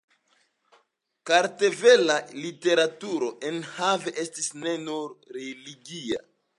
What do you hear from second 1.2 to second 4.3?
Kartvela literaturo enhave